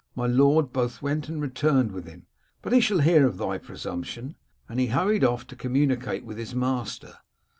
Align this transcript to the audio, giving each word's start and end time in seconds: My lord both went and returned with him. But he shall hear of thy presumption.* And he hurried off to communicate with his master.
My 0.15 0.25
lord 0.25 0.73
both 0.73 1.03
went 1.03 1.29
and 1.29 1.39
returned 1.39 1.91
with 1.91 2.07
him. 2.07 2.25
But 2.63 2.73
he 2.73 2.79
shall 2.81 3.01
hear 3.01 3.27
of 3.27 3.37
thy 3.37 3.59
presumption.* 3.59 4.33
And 4.67 4.79
he 4.79 4.87
hurried 4.87 5.23
off 5.23 5.45
to 5.45 5.55
communicate 5.55 6.25
with 6.25 6.39
his 6.39 6.55
master. 6.55 7.19